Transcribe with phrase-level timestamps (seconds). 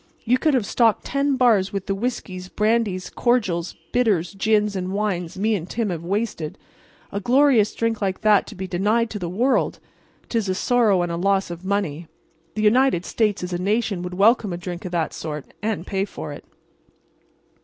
[0.25, 5.37] Ye could have stocked ten bars with the whiskies, brandies, cordials, bitters, gins and wines
[5.37, 6.57] me and Tim have wasted.
[7.11, 9.79] A glorious drink like that to be denied to the world!
[10.27, 12.07] 'Tis a sorrow and a loss of money.
[12.55, 16.05] The United States as a nation would welcome a drink of that sort, and pay
[16.05, 16.45] for it."